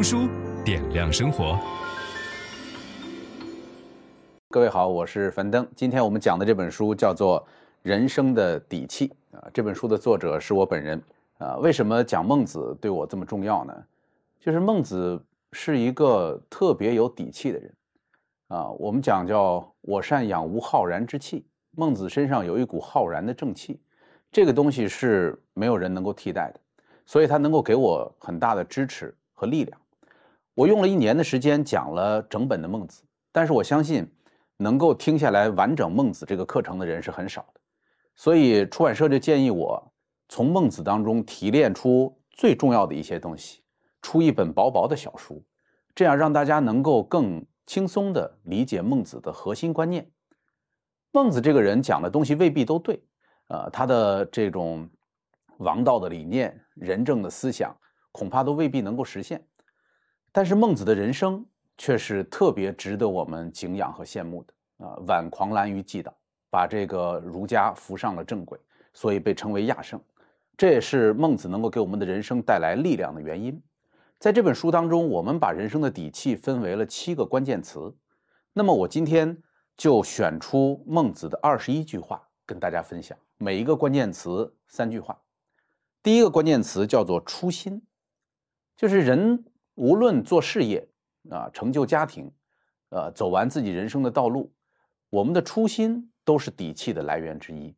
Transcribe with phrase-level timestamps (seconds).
[0.00, 0.26] 读书
[0.64, 1.58] 点亮生活。
[4.48, 5.68] 各位好，我是樊登。
[5.76, 7.38] 今天我们讲的这本书叫做
[7.82, 9.46] 《人生的底气》啊。
[9.52, 11.02] 这本书的作者是我本人
[11.36, 11.58] 啊。
[11.58, 13.74] 为什么讲孟子对我这么重要呢？
[14.40, 15.22] 就是孟子。
[15.52, 17.74] 是一个特别有底气的人，
[18.48, 21.44] 啊，我们讲叫“我善养无浩然之气”。
[21.76, 23.78] 孟子身上有一股浩然的正气，
[24.32, 26.60] 这个东西是没有人能够替代的，
[27.04, 29.78] 所以他能够给我很大的支持和力量。
[30.60, 34.06] 我用了一年的时间讲了整本的孟子，但是我相信
[34.58, 37.60] 能够听下来完整孟子这个课程的人是很少的，
[38.14, 39.92] 所以出版社就建议我
[40.28, 43.62] 从孟子当中提炼出最重要的一些东西。
[44.02, 45.42] 出一本薄薄的小书，
[45.94, 50.10] 这样让大家能够更轻松地理解孟子的核心观念。
[51.10, 53.02] 孟子这个人讲的东西未必都对，
[53.48, 54.86] 呃，他的这种
[55.56, 57.74] 王道的理念、仁政的思想，
[58.12, 59.42] 恐怕都未必能够实现。
[60.32, 61.44] 但是孟子的人生
[61.76, 64.94] 却是特别值得我们敬仰和羡慕的啊！
[65.06, 66.14] 挽狂澜于既倒，
[66.50, 68.58] 把这个儒家扶上了正轨，
[68.92, 70.00] 所以被称为亚圣。
[70.56, 73.60] 这也是孟子能够给我们的人生带来力量的原因。
[74.18, 77.96] 在这本书当中，我们把人生的底气分为了七个关键词。
[78.52, 79.42] 那么我今天
[79.76, 85.18] 就选出孟子的二十一句话跟大家分享，每一个关键词三句话。
[86.02, 87.82] 第一个关键词叫做初心，
[88.76, 89.44] 就是人
[89.80, 90.86] 无论做事业
[91.30, 92.30] 啊，成就家庭，
[92.90, 94.52] 呃，走完自己人生的道路，
[95.08, 97.74] 我们的初心都是底气的来源之一。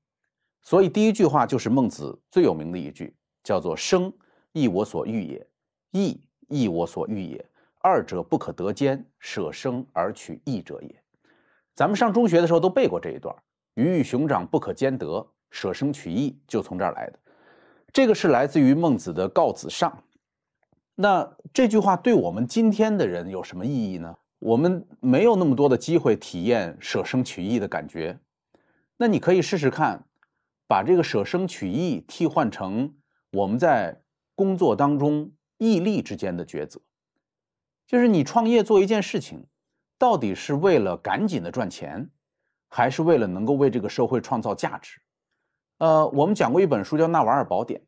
[0.62, 3.14] 所以第一句话就是孟子最有名的一句，
[3.44, 4.12] 叫做“生，
[4.50, 5.46] 亦我所欲也；
[5.92, 11.02] 义。”亦我所欲也，二者不可得兼，舍生而取义者也。
[11.74, 13.34] 咱们上中学的时候都背过这一段，
[13.74, 17.18] 鱼与熊掌不可兼得，舍生取义就从这儿来的。
[17.90, 19.90] 这个是来自于孟子的《告子上》。
[21.02, 24.16] 那这句话对我们今天的人有什么意义呢？
[24.38, 28.20] 我们没有那么多的机会体验舍生取义的感觉。
[28.98, 30.06] 那你可以试试看，
[30.68, 32.94] 把这个舍生取义替换成
[33.32, 34.00] 我们在
[34.36, 35.32] 工作当中。
[35.58, 36.80] 义利之间的抉择，
[37.86, 39.46] 就是你创业做一件事情，
[39.96, 42.10] 到底是为了赶紧的赚钱，
[42.68, 45.00] 还是为了能够为这个社会创造价值？
[45.78, 47.78] 呃，我们讲过一本书叫《纳瓦尔宝典》，《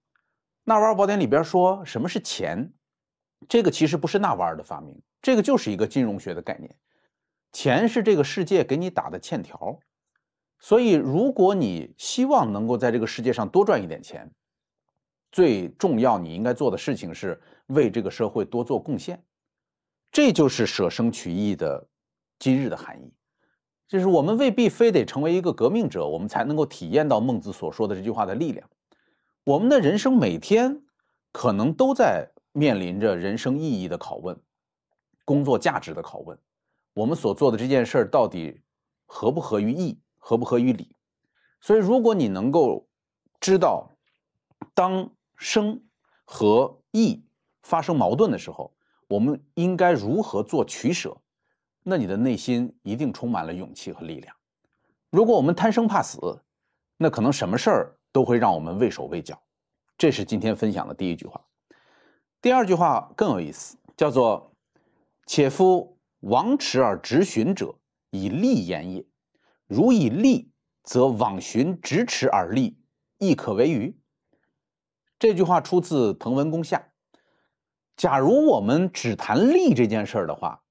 [0.63, 2.73] 纳瓦尔宝典》里边说什么是钱？
[3.49, 6.75] 这个其实不是纳瓦尔的发明，这个就是一个金融学的概念。
[7.53, 9.79] 钱是这个世界给你打的欠条，
[10.59, 14.31] 所以如果你希望能够在这个世界上多赚一点钱，
[15.33, 17.41] 最重要你应该做的事情是。
[17.69, 19.25] 为这个社会多做贡献，
[20.13, 21.89] 这就是舍生取义的
[22.39, 23.11] 今日的含义。
[23.89, 28.69] 就是我们未必非得成为一个革命者，我们才能够体验到孟子所说的这句话的力量。
[29.45, 30.83] 我们的人生每天
[31.33, 34.35] 可能都在面临着人生意义的拷问，
[35.25, 36.39] 工作价值的拷问。
[36.95, 38.63] 我们所做的这件事儿到底
[39.07, 40.95] 合不合于义，合不合于理？
[41.61, 42.87] 所以，如果你能够
[43.41, 43.91] 知道，
[44.73, 45.83] 当生
[46.25, 47.23] 和义。
[47.63, 48.71] 发生矛盾的时候，
[49.09, 51.17] 我们应该如何做取舍？
[51.83, 54.37] 那你的内心一定充满了勇气和力量。
[55.09, 56.19] 如果我们贪生怕死，
[56.99, 59.43] 那可能什么事儿都会让我们畏手畏脚。
[59.97, 61.41] 这是今天分享的第一句话。
[62.45, 64.55] 第二句话更有意思，叫做
[65.25, 67.75] “且夫往耻而直寻者，
[68.11, 69.03] 以利言也。
[69.67, 70.53] 如以利，
[70.83, 72.77] 则往寻直耻而利，
[73.17, 73.99] 亦可为与？”
[75.19, 76.77] 这句话出自《滕文公下》。
[77.97, 80.63] 假如我们只谈利这件事儿的话，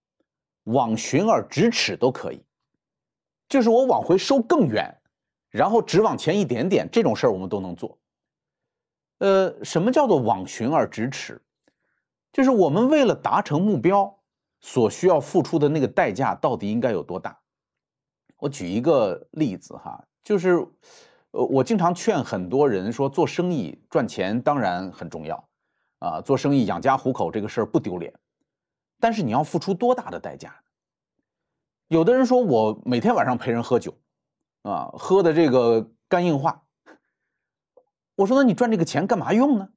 [0.66, 2.46] 往寻而直尺都可以，
[3.50, 4.96] 就是我往回收更远，
[5.50, 7.98] 然后只往前一点点，这种事儿我们都能做。
[9.18, 11.42] 呃，什么叫做往寻而直尺？
[12.34, 14.20] 就是我们为了达成目标
[14.60, 17.40] 所需要付出的那个代价到底应该有多大？
[18.38, 20.68] 我举一个例子哈，就是，
[21.32, 25.48] 呃，我经常劝很多人说，做生意赚钱当然很重要。
[26.00, 28.14] 啊，做生意养家糊口这个事儿不丢脸，
[29.00, 30.54] 但是你要付出多大的代价？
[31.88, 33.98] 有的人说我每天晚上陪人喝酒，
[34.64, 36.64] 啊，喝的这个肝硬化。
[38.16, 39.70] 我说那你赚这个钱干嘛用呢？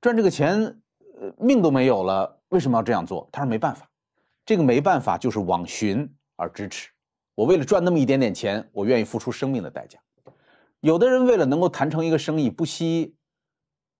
[0.00, 0.79] 赚这个钱，
[1.38, 3.28] 命都没有了，为什么要这样做？
[3.30, 3.88] 他说没办法，
[4.44, 6.90] 这个没办法就是往寻而支持。
[7.34, 9.98] 我为了赚那么一点点钱，我愿意付出生命的代价。
[10.80, 13.14] 有的人为了能够谈成一个生意，不惜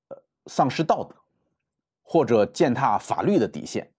[0.09, 1.15] 呃丧失道德，
[2.03, 3.93] 或者践踏法律的底线，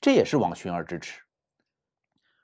[0.00, 1.20] 这也是往寻而支持。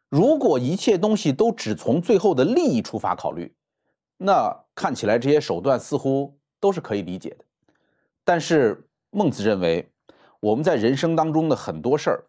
[0.08, 3.52] 如果一切东西都只从最后的利益出发考虑，
[4.16, 7.44] 那看起来这些手段似乎都是可以理解的。
[8.24, 9.88] 但是孟子认为，
[10.40, 12.24] 我们在人生当中的很多事儿，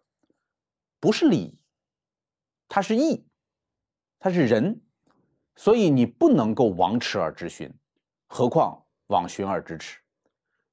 [1.00, 1.58] 不是利益，
[2.68, 3.24] 它是义，
[4.18, 4.80] 它是仁，
[5.56, 7.72] 所以你不能够枉耻而直寻，
[8.26, 9.98] 何况往寻而支持。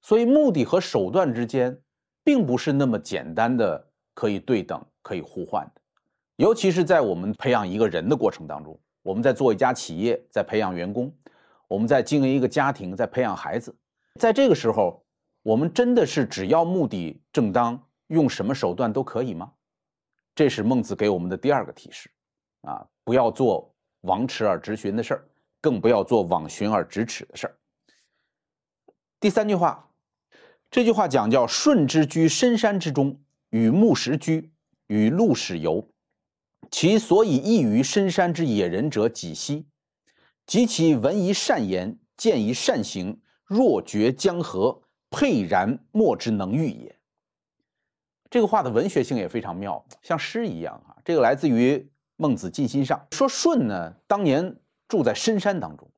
[0.02, 1.80] 所以目的和手段之间，
[2.24, 5.82] 并不是那么简单的可以对等、可以互换的。
[6.38, 11.16] 尤其是在我们培养一个人的过程当中，我们在做一家企业，在培养员工，
[11.68, 13.74] 我们在经营一个家庭，在培养孩子，
[14.20, 15.05] 在这个时候，
[15.46, 19.52] 我们真的是只要目的正当，用什么手段都可以吗？
[20.34, 22.10] 这是孟子给我们的第二个提示，
[22.62, 23.72] 啊，不要做
[24.02, 25.30] 枉驰而直寻的事儿，
[25.62, 27.56] 更不要做往寻而直耻的事儿。
[29.20, 29.88] 第三句话，
[30.72, 33.22] 这句话讲叫“舜之居深山之中，
[33.52, 34.52] 与木石居，
[34.88, 35.88] 与鹿矢游。”
[36.72, 39.68] 其所以异于深山之野人者几希？
[40.48, 44.82] 及其闻一善言，见一善行，若决江河，
[45.16, 46.94] 沛然莫之能御也。
[48.30, 50.98] 这个话的文学性也非常妙，像诗一样啊。
[51.06, 51.78] 这个来自于
[52.18, 54.58] 《孟子尽心上》，说舜呢，当年
[54.90, 55.90] 住在深山当中，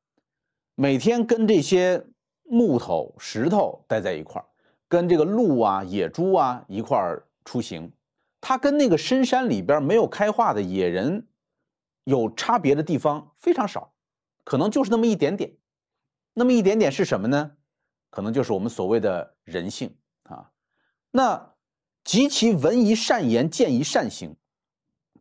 [0.76, 2.06] 每天跟这些
[2.44, 4.46] 木头、石头待在一块儿，
[4.88, 7.92] 跟这个鹿啊、野猪啊一块儿出行。
[8.40, 11.26] 他跟那个深山里边没有开化的野人
[12.04, 13.92] 有差别的地方非常少，
[14.44, 15.52] 可能就是那么一点点。
[16.36, 17.57] 那么一点点是什么呢？
[18.18, 20.50] 可能就是我们所谓的人性啊。
[21.12, 21.54] 那
[22.04, 24.36] 及其闻一善言，见一善行，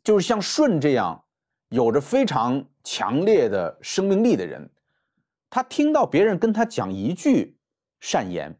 [0.03, 1.23] 就是像舜这样
[1.69, 4.71] 有着非常强烈的生命力的人，
[5.51, 7.59] 他听到别人跟他讲一句
[8.01, 8.59] 善言，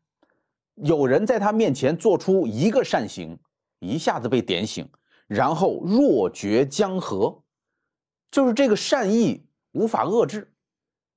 [0.75, 3.39] 有人在他面前做出一个善行。
[3.79, 4.87] 一下子被点醒，
[5.27, 7.43] 然后若决江河，
[8.31, 10.53] 就是这个善意无法遏制，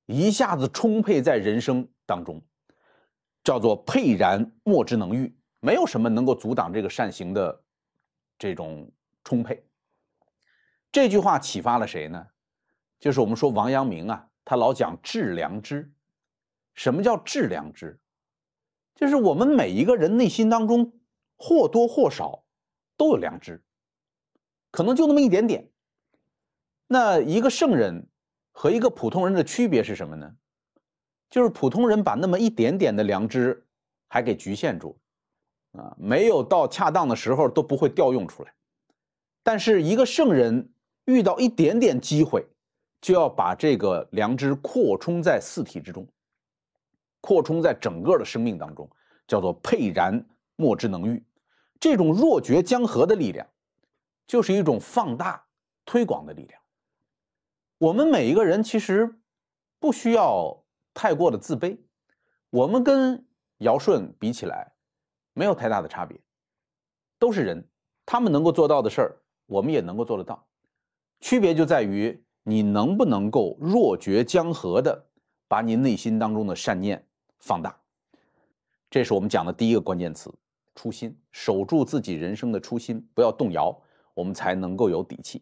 [0.06, 2.42] 一下子充沛在人生当中，
[3.50, 7.63] 叫做沛然莫之能御，没有什么能够阻挡这个善行的
[8.38, 8.88] 这种
[9.24, 9.66] 充沛。
[10.92, 12.28] 这句话启发了谁呢？
[13.00, 15.92] 就是我们说王阳明啊，他老讲致良知。
[16.75, 18.00] 什么叫致良知？
[18.94, 20.94] 就是我们每一个人内心当中
[21.36, 22.45] 或多或少。
[22.95, 23.63] 都有良知，
[24.69, 25.72] 可能就那么一点点。
[26.86, 28.07] 那一个圣人
[28.52, 30.36] 和一个普通人的区别是什么呢？
[31.30, 33.66] 就是普通人把那么一点点的良知
[34.08, 34.98] 还给局限住，
[35.74, 38.54] 啊，没有到恰当的时候都不会调用出来。
[39.44, 40.72] 但是一个圣人
[41.06, 42.46] 遇到一点点机会，
[43.02, 46.08] 就要把这个良知扩充在四体之中，
[47.22, 48.90] 扩充在整个的生命当中，
[49.28, 50.24] 叫做沛然
[50.56, 51.24] 莫之能御。
[51.80, 53.48] 这种若决江河的力量，
[54.28, 55.44] 就是一种放大、
[55.86, 56.62] 推广的力量。
[57.78, 59.16] 我们每一个人其实
[59.80, 60.62] 不需要
[61.00, 61.78] 太过的自卑，
[62.50, 63.25] 我们跟
[63.60, 64.69] 尧舜比起来，
[65.31, 66.19] 没有太大的差别，
[67.18, 67.66] 都是人，
[68.06, 70.45] 他们能够做到的事儿，我们也能够做得到。
[71.21, 75.06] 区别就在于你能不能够若决江河的
[75.47, 77.02] 把你内心当中的善念
[77.40, 77.80] 放大。
[78.90, 80.30] 这是我们讲的第一个关键词。
[80.76, 83.73] 初心，守住自己人生的初心，不要动摇，
[84.14, 85.42] 我们才能够有底气。